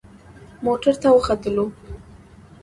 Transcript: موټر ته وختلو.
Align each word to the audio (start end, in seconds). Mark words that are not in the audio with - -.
موټر 0.65 0.93
ته 1.01 1.07
وختلو. 1.15 1.65